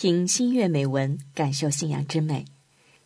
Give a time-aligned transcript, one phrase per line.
[0.00, 2.46] 听新月美文，感受信仰之美。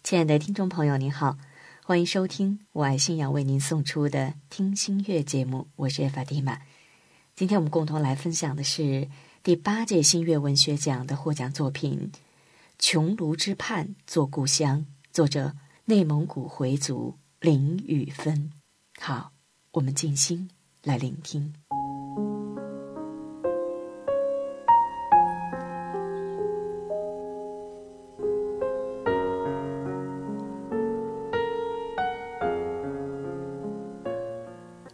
[0.05, 1.37] 亲爱的听众朋友，您好，
[1.83, 6.61] 欢迎收听我爱信仰为您送出的听新月节目，我是艾法蒂玛。
[7.35, 9.09] 今天我们共同来分享的是
[9.43, 12.13] 第八届新月文学奖的获奖作品
[12.81, 15.57] 《穹庐之畔做故乡》，作者
[15.87, 18.53] 内蒙古回族林雨芬。
[19.01, 19.33] 好，
[19.73, 20.49] 我们静心
[20.85, 21.55] 来聆听。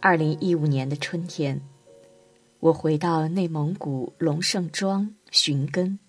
[0.03, 1.61] 二零一五年的春天，
[2.59, 5.99] 我回到内蒙古龙胜庄寻根。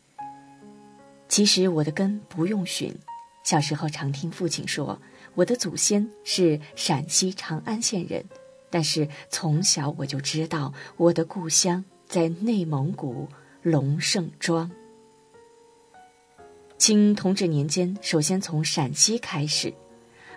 [1.29, 2.95] 其实我的根不用寻，
[3.45, 4.99] 小时候常听父亲说，
[5.35, 8.25] 我的祖先是陕西长安县人。
[8.71, 13.29] 但是从小我就知道，我的故乡在内蒙古
[13.61, 14.71] 龙胜庄。
[16.79, 19.75] 清同治年间，首先从陕西开始。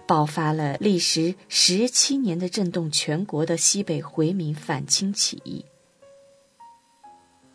[0.08, 5.66] 爆发了历时十七年的震动全国的西北回民反清起义。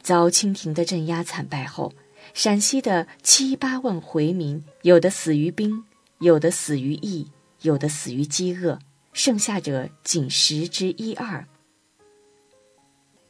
[0.03, 1.93] 遭清廷的镇压惨败后，
[2.35, 5.85] 陕西的七八万回民，有的死于兵，
[6.19, 7.29] 有的死于疫，
[7.63, 8.79] 有的死于饥饿，
[9.13, 11.47] 剩下者仅十之一二。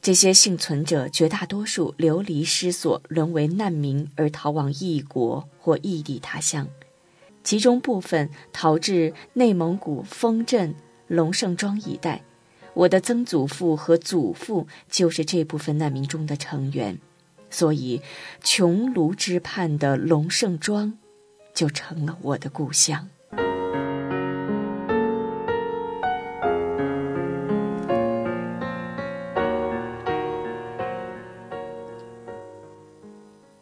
[0.01, 6.67] 这些幸存者绝大多数流离失所，沦为难民而逃往异国或异地他乡。
[7.43, 10.75] 其中部分逃至内蒙古丰镇
[11.07, 12.21] 龙胜庄一带，
[12.73, 16.99] 我的曾祖父和祖父就是这部分难民中的成员，
[17.49, 18.01] 所以
[18.43, 20.97] 穹庐之畔的龙胜庄
[21.53, 23.09] 就成了我的故乡。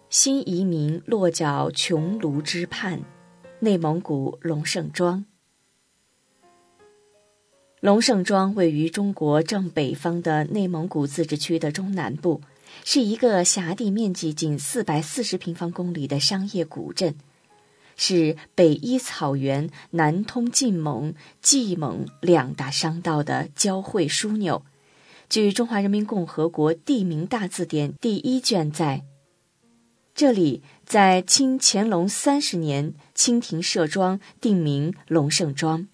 [0.10, 3.02] 新移民落脚穹庐之畔。
[3.62, 5.26] 内蒙古龙胜庄，
[7.82, 12.42] 龙胜庄位于中国正北方的内蒙古自治区的中南部，
[12.86, 17.16] 是一个辖地面积仅四百四十平方公里的商业古镇，
[17.98, 24.64] 是北依草原、南通晋蒙、冀蒙两大商道的交汇枢纽。
[25.28, 29.04] 据《中华人民共和国地名大字典》第一卷载。
[30.16, 35.88] 这里在清乾隆三十年，清廷设庄，定名龙胜庄。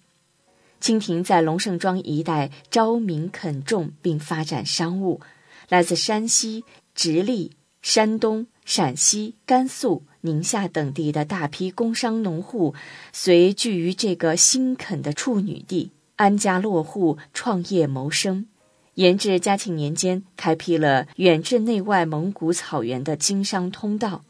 [0.80, 5.20] 清廷在龙胜庄一带招民垦种，并发展商务。
[5.68, 6.64] 来自山西、
[6.94, 7.52] 直隶、
[7.82, 12.74] 山东、陕西、甘肃、宁夏等地的大批工商农户，
[13.12, 18.46] 随聚于这个新垦的处女地，安家落户，创业谋生。
[18.94, 24.24] 延至嘉庆年间，开辟了远至内外蒙古草原的经商通道。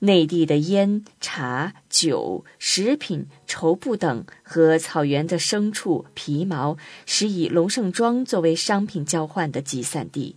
[0.00, 10.36] 内地的烟、茶、酒、食品、绸布等和草原的牲畜、皮毛，使以龙胜庄作为商品交换的集散地。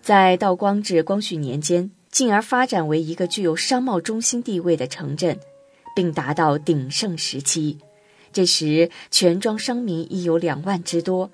[0.00, 5.38] 在道光至光绪年间，进而发展为一个具有商贸中心地位的城镇，
[5.94, 7.78] 并达到鼎盛时期。
[8.32, 11.30] 这时，全庄商民已有两万之多。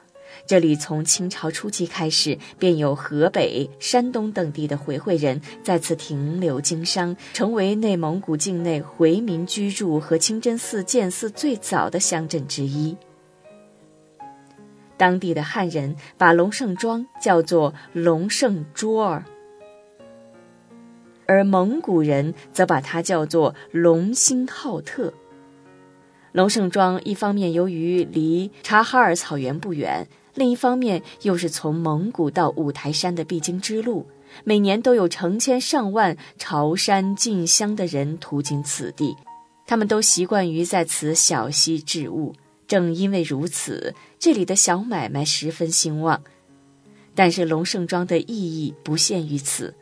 [0.47, 12.97] 这里从清朝初期开始，便有河北、山东等地的回回人在此停留经商，成为内蒙古境内回民居住和清真寺建寺最早的乡镇之一。
[14.97, 19.25] 当地的汉人把龙胜庄叫做龙胜桌儿，
[21.27, 25.13] 而蒙古人则把它叫做龙兴浩特。
[26.33, 30.07] 龙胜庄一方面由于离察哈尔草原不远。
[30.39, 34.07] 另一方面，又是从蒙古到五台山的必经之路，
[34.45, 39.17] 每年都有成千上万朝山进香的人途经此地，
[39.67, 42.37] 他们都习惯于在此小溪置物。
[42.69, 46.23] 正因为如此，这里的小买卖十分兴旺。
[47.17, 49.75] 但是龙胜庄的意义不限于此。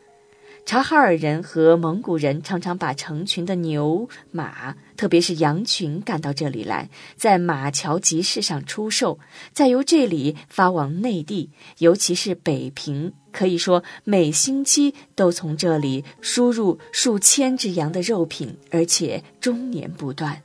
[0.67, 9.17] 察哈尔人和蒙古人常常把成群的牛马，特别是羊群赶到这里来，在马桥集市上出售，
[9.53, 20.41] 再由这里发往内地，尤其是北平，可以说每星期都从这里输入数千只羊的肉品，而且终年不断。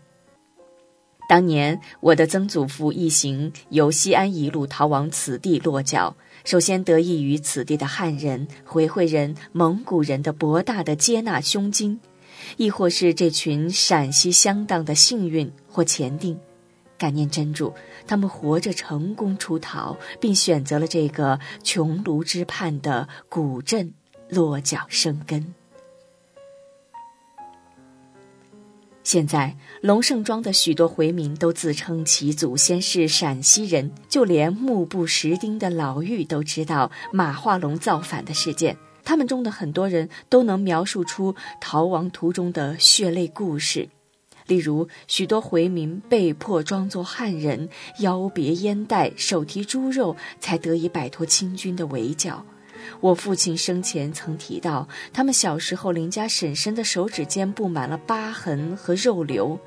[1.28, 6.14] 当年我的曾祖父一行由西安一路逃往此地落脚。
[6.44, 12.00] 首先得益于此地的汉人、回回人、蒙古人的博大的接纳胸襟，
[12.56, 16.38] 亦或是这群陕西乡党的幸运或前定，
[16.98, 17.72] 感念真主，
[18.06, 23.92] 他们活着成功出逃，并选择了这个穹庐之畔的古镇
[24.28, 25.54] 落脚生根。
[29.04, 38.76] 现在，龙胜庄的许多回民都自称其祖先是陕西人，就连目不识丁的老妪都知道马化龙造反的事件。
[39.04, 43.88] 他们中的很多人都能描述出逃亡途中的血泪故事，
[44.46, 47.68] 例如许多回民被迫装作汉人，
[47.98, 52.46] 腰别烟袋，手提猪肉，才得以摆脱清军的围剿。
[53.00, 59.58] 我父亲生前曾提到，他们小时候邻家婶婶的手指间布满了疤痕和肉瘤。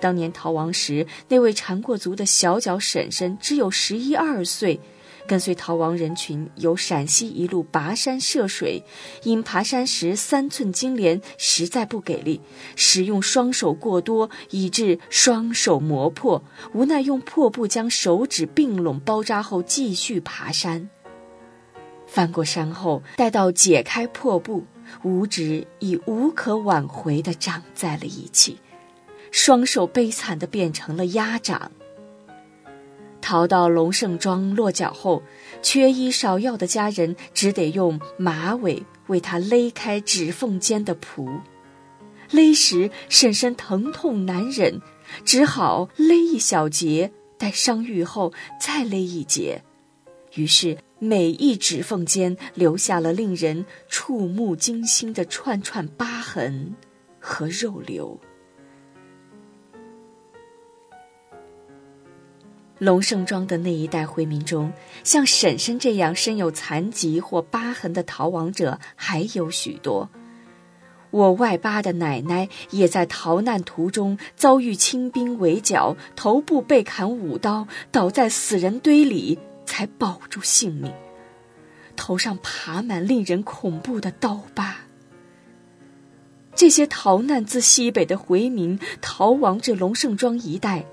[0.00, 4.80] 当年逃亡时，那位缠过足的小脚婶婶只有十一二岁，
[5.26, 8.84] 跟随逃亡人群由陕西一路跋山涉水，
[9.24, 12.40] 因爬山时三寸金莲实在不给力，
[12.76, 16.42] 使用双手过多，以致双手磨破，
[16.72, 20.88] 无奈用破布将手指并拢包扎后继续爬山。
[22.12, 24.66] 翻过山后，待到解开破布，
[25.02, 28.58] 五指已无可挽回地长在了一起，
[29.30, 31.72] 双手悲惨地变成了鸭掌。
[33.22, 35.22] 逃到龙胜庄落脚后，
[35.62, 41.40] 缺医少药的家人只得用马尾为他勒开指缝间的蹼，
[42.30, 44.82] 勒时婶婶疼痛难忍，
[45.24, 49.62] 只好勒一小节，待伤愈后再勒一节，
[50.34, 50.76] 于是。
[51.04, 56.76] 每一指缝间留下了令人触目惊心的串串疤痕
[57.18, 58.20] 和肉瘤。
[62.78, 64.72] 龙胜庄的那一代回民中，
[65.02, 70.08] 像婶婶这样身有残疾或疤痕的逃亡者还有许多。
[71.10, 79.40] 我外八的奶奶也在逃难途中遭遇清兵围剿，头部被砍五刀，倒在死人堆里。
[79.72, 80.92] 才保住性命，
[81.96, 84.76] 头上爬满令人恐怖的刀疤。
[86.54, 90.84] 这些逃难自西北的回民逃亡至龙胜庄一带，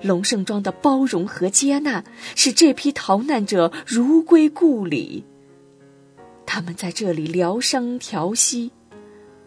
[0.00, 2.04] 龙胜庄的包容和接纳
[2.36, 5.24] 使这批逃难者如归故里。
[6.46, 8.70] 他们在这里疗伤调息，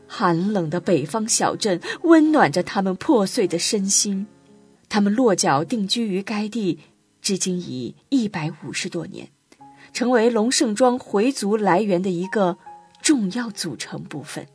[0.07, 4.27] 寒冷的北方小镇温暖着他们破碎的身心。
[4.89, 6.80] 他们落脚定居于该地。
[7.24, 9.30] 至今已一百五十多年，
[9.94, 12.58] 成为龙胜庄回族来源的一个
[13.02, 14.46] 重要组成部分。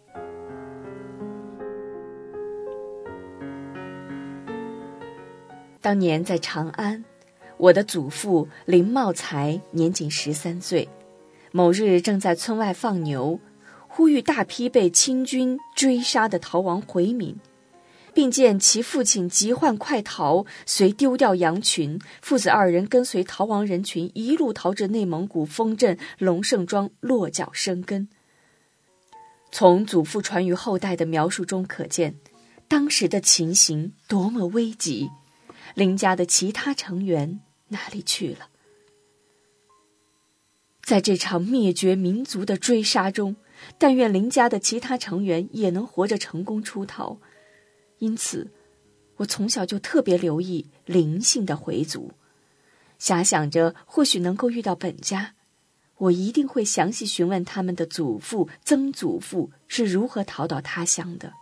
[5.81, 7.03] 当年在长安，
[7.57, 10.91] 我的祖父林茂才年仅十三岁，
[11.51, 13.41] 某日正在村外放牛，
[13.89, 17.35] 忽遇大批被清军追杀的逃亡回民。
[18.15, 28.09] 并见其父亲急唤快逃，遂丢掉羊群，父子二人跟随逃亡人群一路逃至内蒙古丰镇龙胜庄落脚生根。
[29.51, 32.17] 从祖父传于后代的描述中可见，
[32.67, 35.11] 当时的情形多么危急。
[35.75, 38.49] 林家的其他成员哪里去了？
[40.83, 43.37] 在这场灭绝民族的追杀中，
[43.77, 47.19] 但愿林家的其他成员也能活着成功出逃。
[47.99, 48.51] 因此，
[49.17, 52.13] 我从小就特别留意灵性的回族，
[53.01, 55.35] 遐想着或许能够遇到本家，
[55.97, 61.33] 我一定会详细询问他们的祖父、曾祖父是如何逃到他乡的。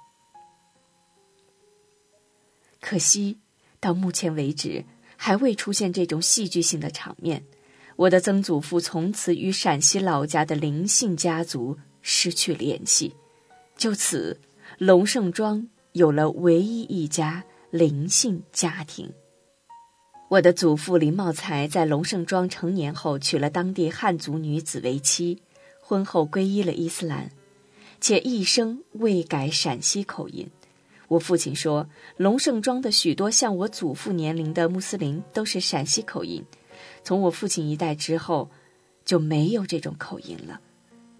[2.80, 3.38] 可惜，
[3.80, 4.84] 到目前为止
[5.16, 7.44] 还未出现这种戏剧性的场面。
[7.96, 13.14] 我的曾祖父从此与陕西老家的灵姓家族失去联系，
[13.76, 14.40] 就此，
[14.78, 15.68] 龙胜庄。
[15.96, 19.14] 有了唯一一家林姓家庭。
[20.28, 25.40] 我的祖父林茂才在龙胜庄成年后娶了当地汉族女子为妻，
[25.80, 27.30] 婚后皈依了伊斯兰，
[27.98, 30.50] 且一生未改陕西口音。
[31.08, 31.88] 我父亲说，
[32.18, 36.44] 龙胜庄的许多像我祖父年龄的穆斯林都是陕西口音，
[37.04, 38.50] 从我父亲一代之后，
[39.06, 40.60] 就没有这种口音了。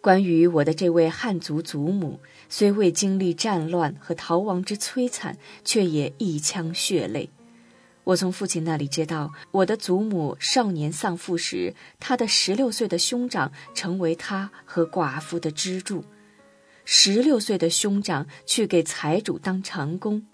[0.07, 7.29] 关于我的这位汉族祖母，虽未经历战乱和逃亡之摧残，却也一腔血泪。
[8.05, 16.05] 我从父亲那里知道，我的祖母少年丧父时，他的十六岁的兄长成为他和寡妇的支柱。
[16.85, 20.25] 十六岁的兄长去给财主当长工，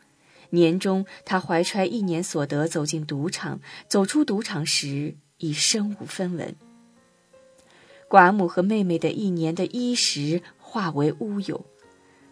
[0.50, 6.54] 年终他怀揣一年所得走进赌场，走出赌场时已身无分文。
[8.12, 11.64] 寡母和妹妹的一年的衣食化为乌有，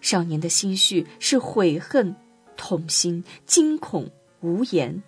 [0.02, 2.14] 少年的心绪是悔恨、
[2.54, 4.10] 痛心、惊恐、
[4.42, 5.02] 无言，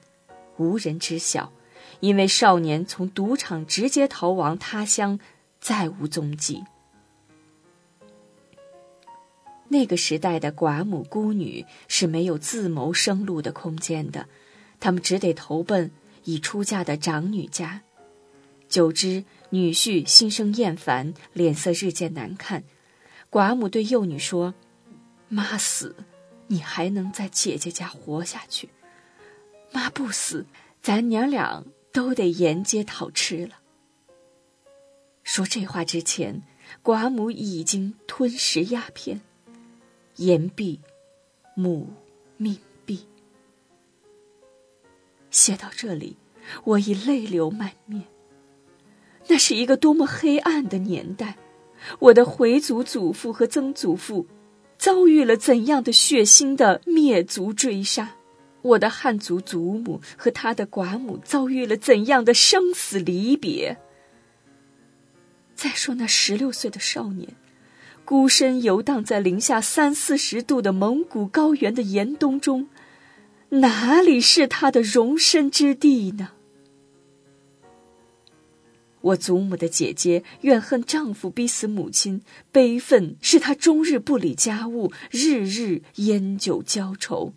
[0.56, 1.52] 无人知晓，
[2.00, 5.20] 因为少年从赌场直接逃亡他乡，
[5.60, 6.64] 再无踪迹。
[9.68, 14.26] 那个时代的寡母孤女是没有自谋生路的空间的，
[14.80, 15.90] 他们只得投奔
[16.24, 17.82] 已出嫁的长女家。
[18.70, 22.64] 久之，女婿心生厌烦，脸色日渐难看。
[23.30, 24.54] 寡母对幼女说
[25.28, 25.94] ：“妈死，
[26.46, 28.68] 你还能在姐姐家活下去；
[29.70, 30.46] 妈不死，
[30.80, 33.60] 咱娘俩都得沿街讨吃了。”
[35.22, 36.42] 说这话之前，
[36.82, 39.20] 寡母已经吞食鸦片。
[40.16, 40.80] 言毕，
[41.54, 41.92] 母
[42.38, 42.56] 命
[42.86, 43.06] 毕。
[45.30, 46.16] 写到这里，
[46.64, 48.04] 我已泪流满面。
[49.28, 51.36] 那是一个多么黑暗的年代！
[51.98, 54.26] 我的回族祖父和曾祖父
[54.78, 58.16] 遭遇了怎样的血腥的灭族追杀？
[58.62, 63.78] 我的汉族祖母和他的寡母遭遇了怎样的生死离别？
[65.54, 67.28] 再说那十六岁的少年。
[68.04, 72.68] 孤身游荡在零下三四十度的蒙古高原的严冬中，
[73.48, 76.30] 哪里是他的容身之地呢？
[79.02, 87.34] 我祖母的姐姐怨恨丈夫逼死母亲，悲愤是她终日不理家务，日日烟酒浇愁。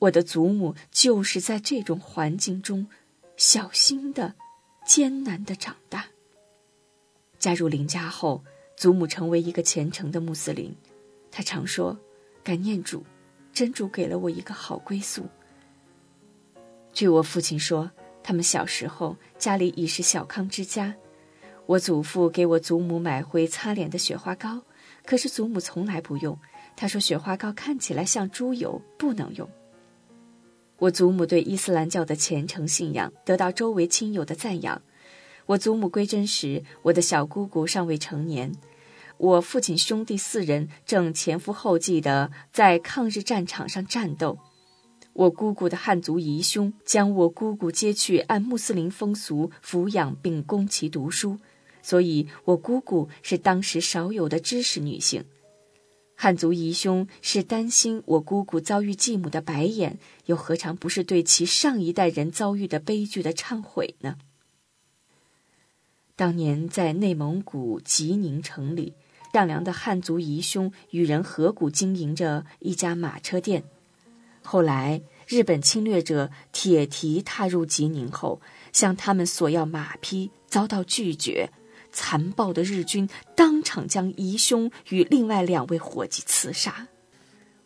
[0.00, 2.86] 我的祖母就是在这种环境中，
[3.36, 4.34] 小心的、
[4.86, 6.06] 艰难的长大。
[7.38, 8.44] 加入林家后。
[8.78, 10.72] 祖母成为一个虔诚的穆斯林，
[11.32, 11.98] 她常说
[12.44, 13.04] ：“感念主，
[13.52, 15.26] 真主给了我一个好归宿。”
[16.94, 17.90] 据我父亲说，
[18.28, 20.94] 他们小时候家里已是小康之家。
[21.64, 24.60] 我祖父给我祖母买回擦脸的雪花膏，
[25.06, 26.38] 可是祖母从来不用。
[26.76, 29.48] 他说雪花膏看起来像猪油，不能用。
[30.76, 34.82] 我祖母对伊斯兰教的虔诚信仰得到周围亲友的赞扬。
[35.46, 38.52] 我祖母归真时，我的小姑姑尚未成年。
[39.16, 44.38] 我父亲兄弟四人正前赴后继地在抗日战场上战斗。
[45.18, 51.38] 我姑姑的汉族姨兄将我姑姑接去，按穆斯林风俗抚养并供其读书，
[51.82, 55.24] 所以我姑姑是当时少有的知识女性。
[56.14, 64.18] 汉族姨兄是担心我姑姑遭遇继母的白眼，又何尝不是对其上一代人遭遇的悲剧的忏悔呢？
[66.14, 68.94] 当年在内蒙古吉宁城里，
[69.32, 73.64] 善良的汉族姨兄与人合股经营着一家马车店。
[74.50, 78.40] 后来，日本侵略者铁蹄踏入吉宁后，
[78.72, 81.50] 向他们索要马匹，遭到拒绝。
[81.92, 86.88] 残暴的日军当场将姨兄与另外两位伙计刺杀。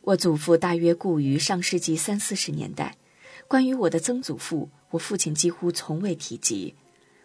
[0.00, 2.96] 我祖父大约故于上世纪三四十年代。
[3.46, 6.74] 关于我的曾祖父，我父亲几乎从未提及。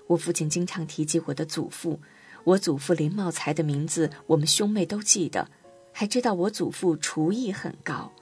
[0.06, 2.00] 我父亲经常提及我的祖父，
[2.44, 5.50] 我祖父林茂才的名字，我们兄妹都记得，
[5.92, 8.14] 还知道我祖父厨艺很高。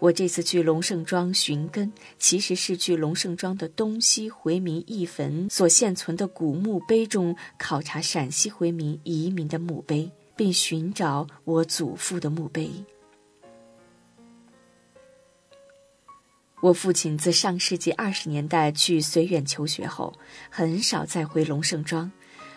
[0.00, 12.70] 我这次去龙胜庄寻根，其实是去龙胜庄的东西回民义坟所现存的古墓碑中考察陕西回民移民的墓碑，并寻找我祖父的墓碑。
[16.62, 20.14] 我父亲自上世纪二十年代去绥远求学后，
[20.48, 22.10] 很少再回龙胜庄。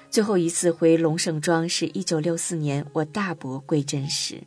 [0.09, 4.41] 最后一次回龙胜庄是一九六四年我大伯归真时。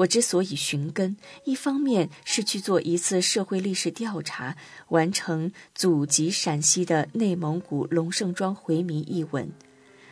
[0.00, 4.56] 我之所以寻根，一方面是去做一次社会历史调查，
[4.88, 9.48] 完成祖籍陕西的内蒙古龙胜庄回民一文；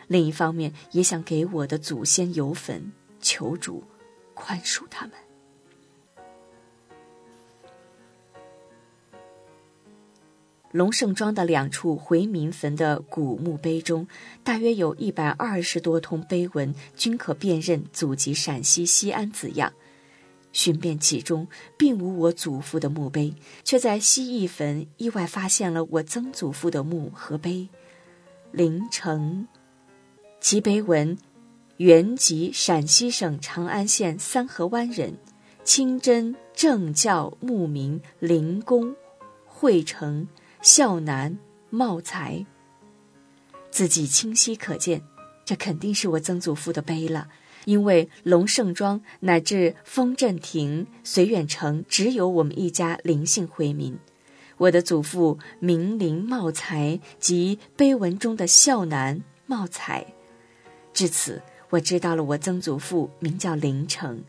[0.07, 3.83] 另一方面也想给我的祖先游坟，求主
[4.35, 5.28] 宽恕他们。
[10.71, 14.07] 龙胜庄的两处回民坟的古墓碑中，
[14.45, 19.73] 大约有一百二十多通碑文，均可辨认祖籍陕西西安字样。
[20.53, 21.47] 寻遍其中，
[21.77, 23.35] 并无我祖父的墓碑，
[23.65, 27.69] 却在西义坟意外发现了我曾祖父的墓和碑。
[28.53, 29.47] 陵城，
[30.41, 31.17] 其碑文：
[31.77, 35.17] 原籍陕西省长安县三河湾人，
[35.65, 38.95] 清真正教牧民林公，
[39.47, 40.27] 惠成。
[40.61, 41.39] 孝男
[41.71, 42.45] 茂才，
[43.71, 45.03] 字迹清晰可见，
[45.45, 47.29] 这肯定是我曾祖父的碑了。
[47.65, 53.99] 因为龙胜庄乃至丰镇亭、绥远城，只有我们一家林姓回民。
[54.57, 60.05] 我的祖父名林茂才，即碑文中的孝男茂才。
[60.93, 64.25] 至此，我知道了我曾祖父名叫林成。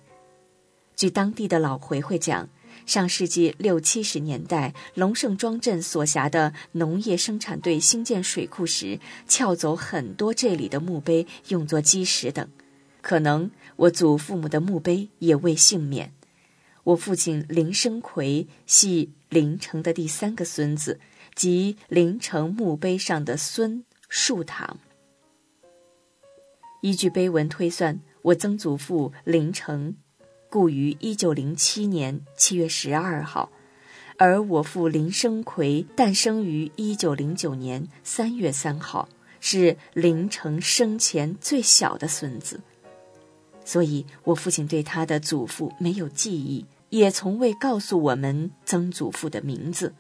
[0.95, 2.47] 据当地的老回回讲。
[2.89, 12.49] 上世纪六七十年代，龙胜庄镇所辖的农业生产队兴建水库时，撬走很多这里的墓碑，用作基石等。
[13.01, 16.11] 可能我祖父母的墓碑也未幸免。
[16.83, 20.99] 我父亲林生奎系林城的第三个孙子，
[21.35, 24.79] 即林城墓碑上的孙树堂。
[26.81, 29.95] 依据碑文推算，我曾祖父林成
[30.49, 33.51] 故于一九零七年七月十二号，
[34.17, 39.07] 而我父林生奎诞生于一九零九年三月三号，
[39.39, 42.59] 是林成生前最小的孙子，
[43.63, 49.93] 所以我父亲对他的祖父没有记忆，也从未告诉我们曾祖父的名字。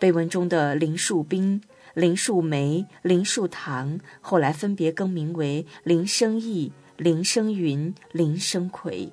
[0.00, 1.62] 碑文中的林树斌。
[1.94, 9.12] 林树梅、林树堂后来分别更名为林生义、林生云、林生奎。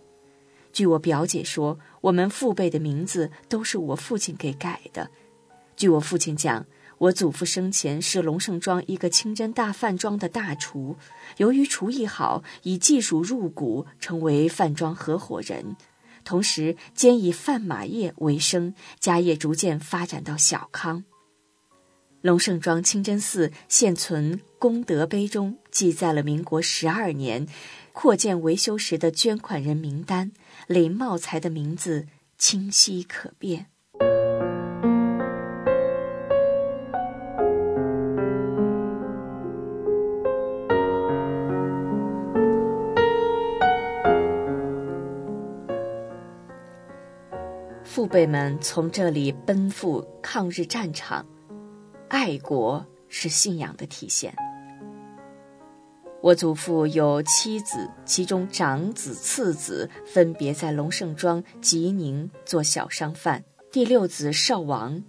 [0.72, 5.10] 据我表姐说，我们父辈的名字都是我父亲给改的。
[5.76, 6.66] 据我父亲讲，
[6.98, 10.98] 我祖父生前是龙盛庄一个清真大饭庄的大厨，
[11.38, 15.78] 由于厨艺好，以技术入股，成为饭庄合伙人，
[16.26, 21.06] 同时兼以贩马业为生，家业逐渐发展到小康。
[22.22, 27.48] 龙盛庄清真寺现存功德碑中记载了民国十二年
[28.02, 30.32] 扩建维修时的捐款人名单，
[30.68, 33.66] 林茂才的名字清晰可辨。
[47.84, 51.26] 父辈们从这里奔赴抗日战场。
[52.08, 54.34] 爱国是信仰的体现。
[56.22, 63.42] 我祖父有七子，其中长子、次子分别在龙盛庄、吉宁做小商贩。
[63.72, 65.02] 第六子少王，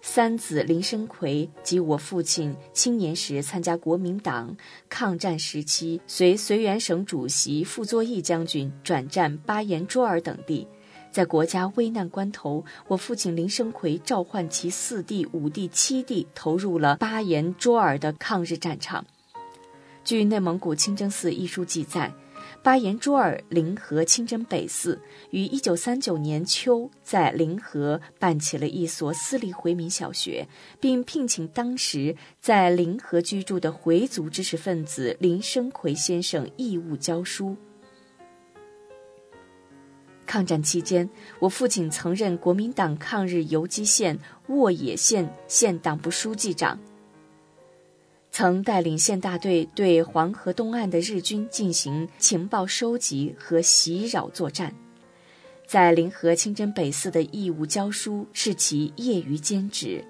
[0.00, 4.56] 三子林生奎及我父亲青年时参加国民党，
[4.88, 10.68] 抗战时期随绥远省主席傅作义将军转战巴彦淖尔等地。
[11.10, 19.04] 在国家危难关头，我父亲林生奎召唤其四弟、五弟、七弟，投入了巴彦淖尔的抗日战场。
[20.04, 22.12] 据内蒙古清真寺一书记载，
[22.62, 30.48] 巴彦淖尔临河清真北寺于1939年秋在临河办起了一所私立回民小学，
[30.80, 37.56] 并聘请当时在临河居住的回族知识分子林生奎先生义务教书。
[40.26, 41.10] 抗战期间，
[41.40, 46.78] 我父亲曾任国民党抗日游击县沃野县县党部书记长，
[48.40, 54.74] 曾带领县大队对黄河东岸的日军进行情报收集和袭扰作战。
[55.66, 60.02] 在临河清真北寺的义务教书是其业余兼职。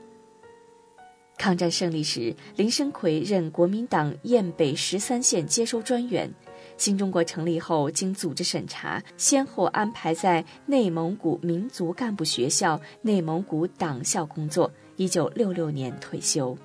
[1.39, 6.33] 抗战胜利时，林生奎任国民党雁北十三县接收专员。
[6.77, 14.71] 新中国成立后，经组织审查，先后安排在内蒙古民族干部学校、内蒙古党校工作。
[14.95, 16.57] 一九六六年退休。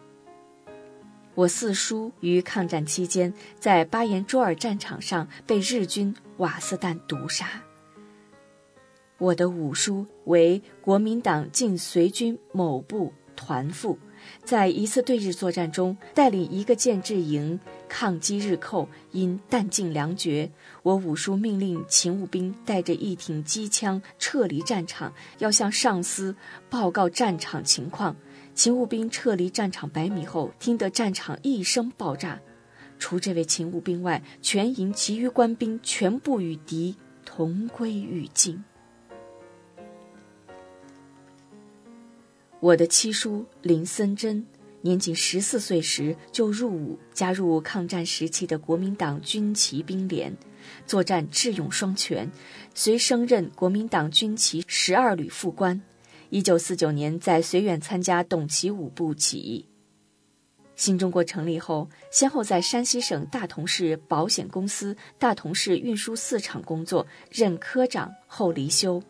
[1.36, 7.62] 我四叔于抗战期间在巴彦淖尔战场上被日军瓦斯弹毒杀。
[9.18, 14.00] 我的五叔为国民党晋绥军某部团副。
[14.44, 20.50] 在一次对日作战中，带领一个建制营抗击日寇，因弹尽粮绝，
[20.82, 26.36] 我五叔命令勤务兵带着一挺机枪撤离战场，要向上司
[26.72, 28.16] 报告战场情况。
[28.56, 32.40] 勤务兵撤离战场百米后，听得战场一声爆炸，
[32.98, 38.64] 除这位勤务兵外，全营其余官兵全部与敌同归于尽。
[42.62, 44.48] 我的七叔林森珍
[44.82, 50.36] 年仅十四岁时就入伍，加入抗战时期的国民党军骑兵连，
[50.88, 52.32] 作战智勇双全，
[52.74, 55.82] 随升任国民党军骑十二旅副官。
[56.36, 59.66] 一九四九年在绥远参加董其武部起义。
[60.76, 69.02] 新中国成立后，先后在山西省大同市保险公司、大同市运输四厂工作，任科长后离休。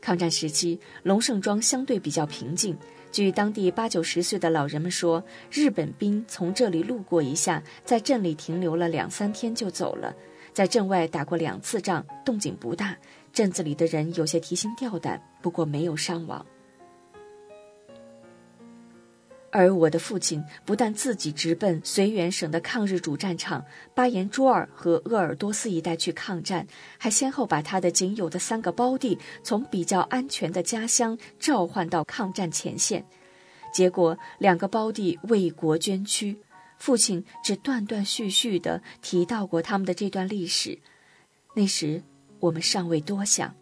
[0.00, 2.76] 抗战时期，龙盛庄相对比较平静。
[3.12, 10.12] 据当地八九十岁的老人们说，日本兵从这里路过一下，在镇里停留了两三天就走了。
[10.52, 12.96] 在镇外打过两次仗，动静不大，
[13.36, 16.46] 镇子里的人有些提心吊胆，不过没有伤亡。
[19.50, 23.62] 而我的父亲不但自己直奔绥远省的抗日主战场
[23.94, 33.04] 巴彦淖尔和鄂尔多斯一带去抗战，还先后把他的仅有的三个胞弟从比较安全的家乡召唤到抗战前线。
[33.70, 36.38] 结果，两个胞弟为国捐躯，
[36.78, 40.78] 父亲只断断续续地提到过他们的这段历史。
[41.54, 42.02] 那时
[42.40, 43.54] 我们尚未多想。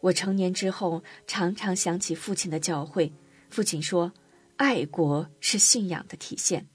[0.00, 3.12] 我成年之后，常常想起父亲的教诲。
[3.50, 4.12] 父亲说
[4.56, 6.68] ：“爱国是信仰的体现。”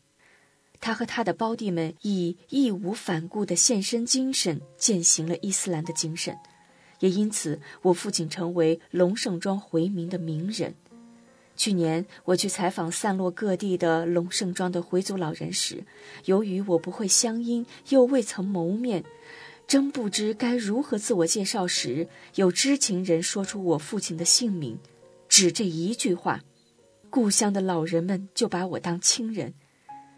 [0.80, 6.38] 他和他的胞弟们以义无反顾的献身精神践行了伊斯兰的精神，
[7.00, 10.76] 也因此，我父亲成为龙胜庄回民的名人。
[11.58, 15.86] 去年我去采访散落各地的龙胜庄的回族老人时，
[16.26, 19.06] 由于我不会乡音，又未曾谋面，
[19.66, 24.78] 真不知该如何自我介绍时，有知情人说出我父亲的姓名，
[25.30, 26.42] 只这一句话，
[27.10, 29.54] 故乡的老人们就把我当亲人，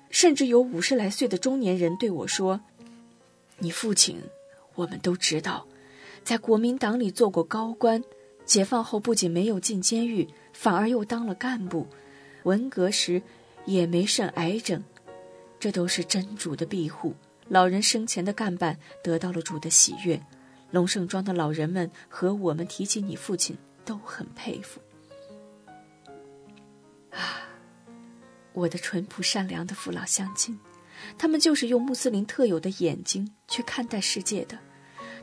[0.09, 2.61] 甚至有五十来岁的中年人对我说
[3.59, 4.17] ：“你父亲，
[4.73, 5.67] 我们都知道，
[6.23, 8.03] 在国民党里做过高官，
[8.43, 11.85] 解放后不仅没有进监狱。”反而又当了干部，
[12.41, 13.21] 文革时
[13.65, 14.83] 也没甚癌症，
[15.59, 17.13] 这都是真主的庇护。
[17.47, 20.19] 老人生前的干办得到了主的喜悦，
[20.71, 24.81] 龙胜庄的老人们和我们提起你父亲都很佩服。
[27.11, 27.45] 啊，
[28.53, 30.59] 我的淳朴善良的父老乡亲，
[31.19, 34.57] 他们就是用穆斯林特有的眼睛去看待世界的，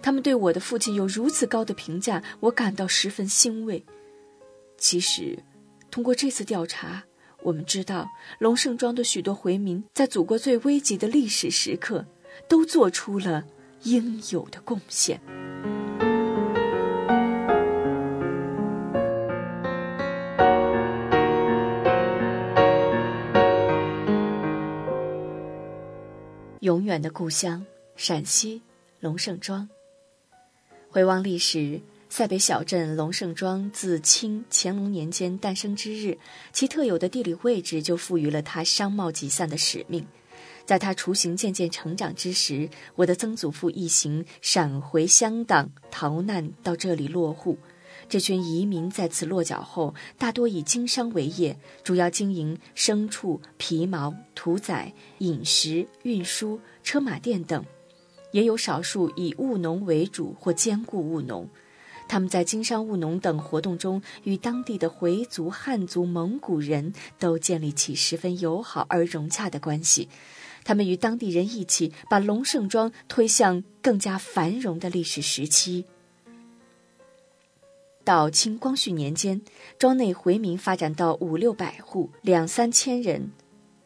[0.00, 3.84] 他们对我的父亲有如此高的评价，我感到十分欣慰。
[4.76, 5.38] 其实，
[5.90, 7.02] 通过这次调查，
[7.42, 8.08] 我们知道
[8.38, 12.04] 龙胜庄的许多回民在祖国最危急的历史时刻，
[12.48, 13.44] 都做出了
[13.84, 15.20] 应有的贡献。
[26.60, 27.64] 永远的故乡，
[27.96, 28.62] 陕西
[29.00, 29.68] 龙胜庄。
[30.90, 31.80] 回望历史。
[32.16, 36.16] 塞北小镇龙胜庄自清乾隆年间诞生之日，
[36.52, 40.06] 其特有的地理位置就赋予了它商贸集散的使命。
[40.64, 47.58] 在它雏形渐渐成长之时，我的曾祖父一行闪回乡党逃难到这里落户。
[48.08, 57.64] 这群移民在此落脚后，大多以经商为业，主要经营牲畜、皮毛、屠宰、饮食、运输、车马店等，
[58.30, 61.50] 也有少数以务农为主或兼顾务农。
[62.14, 70.08] 他们在经商务农等活动中，与当地的回族、汉族、蒙古人都建立起十分友好而融洽的关系。
[70.62, 75.86] 他们与当地人一起，把龙胜庄推向更加繁荣的历史时期。
[78.04, 79.42] 到清光绪年间，
[79.76, 83.32] 庄内回民发展到五六百户，两三千人，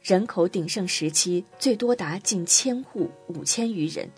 [0.02, 4.10] 人口鼎盛时期最多达近千户，五千余人。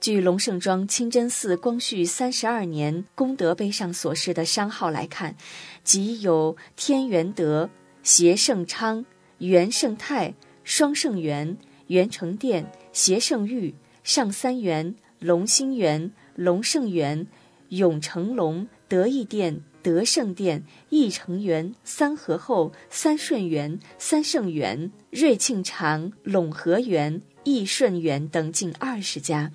[0.00, 5.34] 据龙胜庄清真寺光绪三十二年功德碑上所示的商号来看，
[5.82, 7.70] 即有天元德、
[8.02, 9.04] 协盛昌、
[9.38, 11.56] 元盛泰、双盛元、
[11.88, 17.26] 元成殿、协盛玉、上三元、龙兴元、龙盛元、
[17.70, 29.50] 永成龙、德义殿、德胜殿、义成元、三和后、三顺元、三圣元、瑞庆长、陇和元、义顺元等近二十家。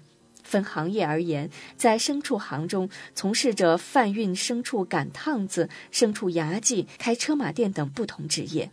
[0.51, 8.69] 分行业而言，在牲畜行中，从事着贩运牲畜、赶趟子、牲畜牙祭、开车马店等不同职业。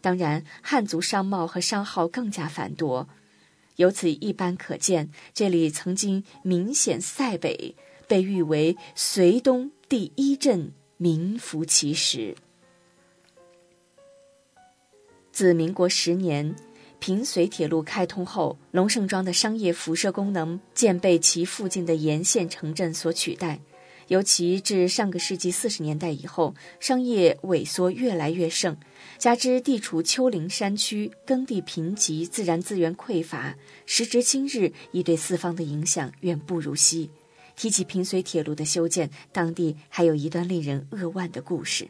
[0.00, 3.08] 当然，汉族商贸和商号更加繁多。
[3.74, 7.74] 由此一般可见，这里曾经明显塞北，
[8.06, 12.36] 被誉为绥东第一镇，名副其实。
[15.32, 16.54] 自民国十年。
[17.06, 23.60] 平绥铁路开通后，龙胜庄的商业辐射功能渐被其附近的沿线城镇所取代。
[24.08, 28.76] 尤其至上个世纪四十年代以后，商业萎缩越来越盛，
[29.18, 37.08] 加之地处丘陵山区，耕地贫瘠，自然资源匮乏，时至今日，已对四方的影响远不如昔。
[37.54, 41.86] 提起平绥铁路的修建，当地还有一段令人扼腕的故事。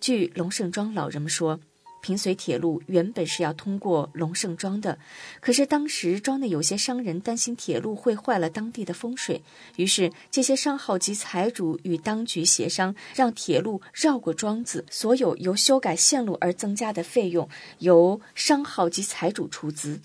[0.00, 1.60] 据龙胜庄老人们说。
[2.00, 4.98] 平绥铁路原本是要通过龙胜庄的，
[5.40, 9.42] 可是当时庄内有些商人担心铁路会坏了当地的风水，
[9.76, 20.00] 于是这些商号及财主与当局协商，让铁路绕过庄子，所有由修改线路而增加的费用由商号及财主出资，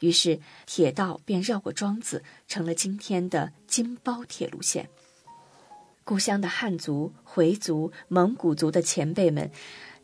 [0.00, 4.88] 于是铁道便绕过庄子，成了今天的京包铁路线。
[6.02, 9.50] 故乡的汉族、回族、蒙古族的前辈们。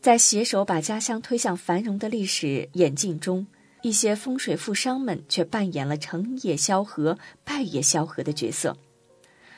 [0.07, 3.45] 在携手把家乡推向繁荣的历史演进中，
[3.81, 8.77] 一些风水富商们却扮演了成也萧何、败也萧何的角色。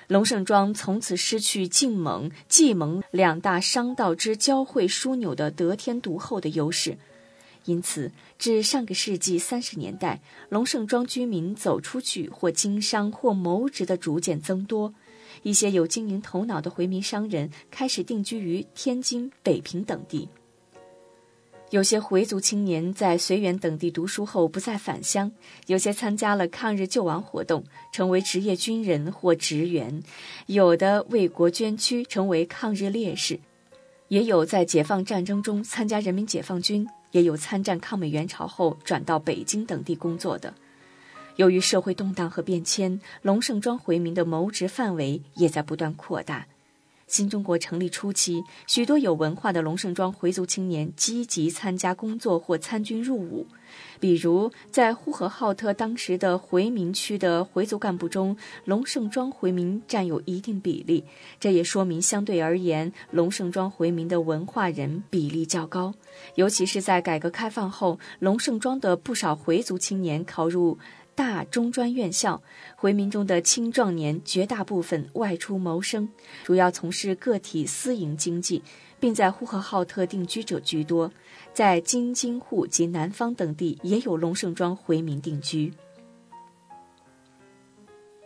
[0.07, 6.97] 龙胜庄从此失去晋蒙、冀蒙两大商道之交汇枢纽的得天独厚的优势，
[7.65, 14.95] 因此，至上个世纪三十年代，龙胜庄居民走出去或经商或谋职的逐渐增多。
[15.43, 20.27] 一些有经营头脑的回民商人开始定居于天津、北平等地。
[21.71, 25.31] 有些回族青年在绥远等地读书后不再返乡，
[25.67, 30.01] 有些参加了抗日救亡活动，成为职业军人或职员；
[30.47, 33.37] 有的为国捐躯，成为抗日烈士；
[34.07, 40.51] 也有在解放战争中参加人民解放军，也有参战抗美援朝后转到北京等地工作的。
[41.35, 46.47] 由于社会动荡和变迁，龙胜庄回民的谋职范围也在不断扩大。
[47.09, 53.47] 新中国成立初期，许多有文化的龙胜庄回族青年积极参加工作或参军入伍。
[53.99, 61.03] 比如，在呼和浩特当时的回民区的回族干部中，龙胜庄回民占有一定比例。
[61.39, 65.93] 这也说明，相对而言，龙胜庄回民的文化人比例较高。
[66.35, 70.77] 尤其是在改革开放后，龙胜庄的不少回族青年考入。
[71.19, 72.41] 大中专院校
[72.77, 76.07] 回民中的青壮年绝大部分外出谋生，
[76.45, 78.63] 主要从事个体私营经济，
[79.01, 81.11] 并在呼和浩特定居者居多。
[81.53, 85.73] 在京津沪及南方等地也有龙胜庄回民定居。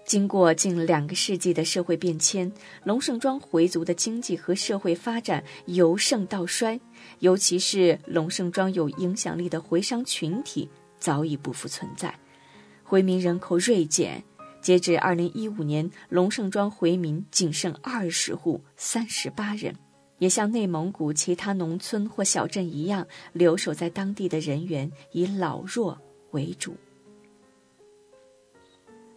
[0.06, 2.54] 经过近两个世纪的社会变迁，
[2.84, 6.80] 龙胜庄回族的经济和社会发展由盛到衰，
[7.22, 12.14] 尤其是龙胜庄有影响力的回商群体早已不复存在。
[12.84, 14.24] 回民人口锐减，
[14.62, 19.76] 截至二零一五年，龙胜庄回民仅剩二十户，三十八人。
[20.20, 26.00] 也像内蒙古其他农村或小镇一样，留守在当地的人员以老弱
[26.32, 26.76] 为主。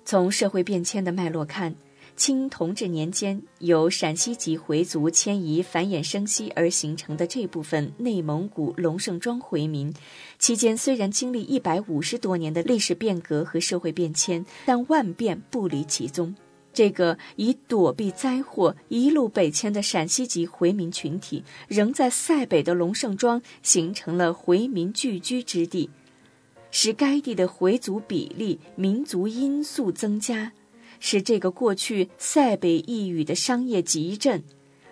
[0.04, 1.74] 从社会变迁的脉络看。
[2.16, 9.92] 清同治年间，由陕西籍回族迁移繁衍生息而形成的这部分内蒙古龙胜庄回民，
[10.38, 16.34] 期间虽然经历一百五十多年的历史变革和社会变迁，但万变不离其宗。
[16.72, 25.88] 这个以躲避灾祸一路北迁的陕西籍回民群体，仍在塞北的龙胜庄形成了回民聚居之地，
[26.70, 30.52] 使该地的回族比例、民族因素增加。
[31.00, 34.42] 使这个过去塞北一隅的商业集镇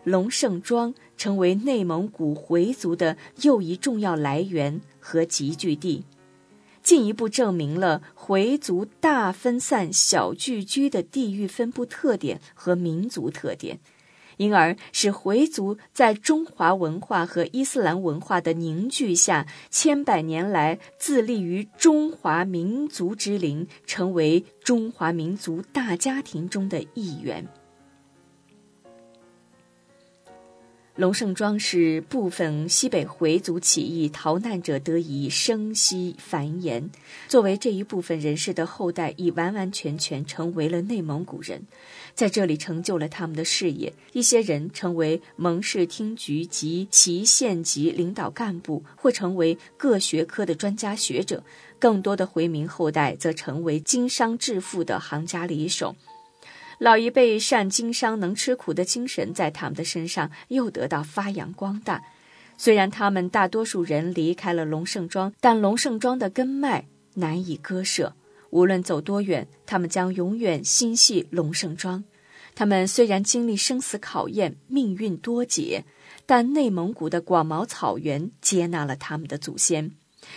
[0.05, 6.05] 龙胜庄成为内蒙古回族的又一重要来源和集聚地，
[6.83, 13.81] 进一步证明了回族大分散、小聚居的地域分布特点和民族特点。
[14.37, 27.47] 因而使回族在中华文化和伊斯兰文化的凝聚下，千百年来自立于中华民族之林，成为中华民族大家庭中的一员。
[30.97, 36.85] 龙胜庄是部分西北回族起义逃难者得以生息繁衍，
[37.27, 41.63] 作为这一部分人士的后代，已完完全全成为了内蒙古人，
[42.15, 43.93] 在这里成就了他们的事业。
[44.13, 51.43] 一些人成为蒙氏厅局及其县级领导干部，或成为各学科的专家学者；
[51.81, 55.97] 更多的回民后代则成为经商致富的行家里手。
[56.79, 62.03] 老一辈善经商、能吃苦的精神，在他们的身上又得到发扬光大。
[62.57, 68.15] 虽然他们大多数人离开了龙胜庄，但龙胜庄的根脉难以割舍。
[68.51, 72.05] 无论走多远，他们将永远心系龙胜庄。
[72.55, 75.85] 他们虽然经历生死考验，命运多劫，
[76.25, 79.93] 但内蒙古的广袤草原接纳了他们的祖先。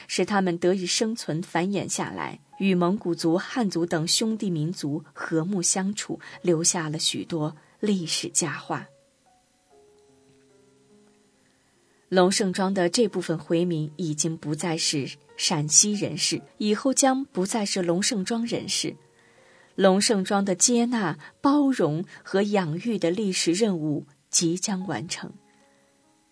[0.08, 8.88] 使他们得以生存繁衍下来，与蒙古族、汉族等兄弟民族和睦相处，留下了许多历史佳话。
[12.10, 18.96] 龙胜庄的这部分回民已经不再是陕西人士，以后将不再是龙胜庄人士。
[19.76, 25.34] 龙胜庄的接纳、包容和养育的历史任务即将完成，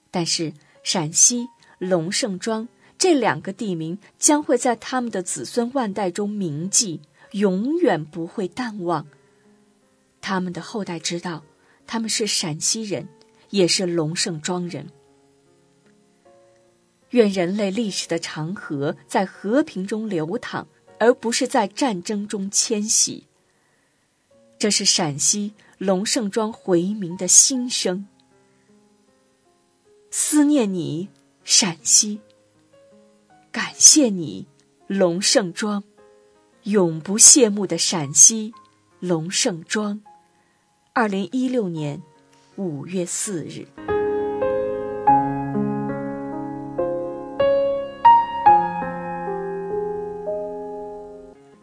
[0.10, 2.68] 但是陕西龙胜庄。
[2.98, 9.06] 这两个地名将会在他们的子孙万代中铭记，永远不会淡忘。
[10.22, 11.44] 他们的后代知道，
[11.86, 13.08] 他们是陕西人，
[13.50, 14.90] 也是龙胜庄人。
[17.12, 23.26] 愿人类历史的长河在和平中流淌，而不是在战争中迁徙。
[24.58, 28.08] 这是陕西龙胜庄回民的心声。
[30.10, 31.10] 思念你，
[31.44, 32.20] 陕西。
[33.56, 34.46] 感谢你，
[34.86, 35.82] 龙盛庄，
[36.64, 38.54] 永不谢幕的陕西
[39.00, 40.02] 龙盛庄。
[40.92, 42.02] 二零一六年
[42.58, 43.66] 五月四日。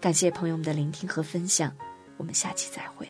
[0.00, 1.76] 感谢朋友们的聆听和分享，
[2.16, 2.92] 我们下期再会。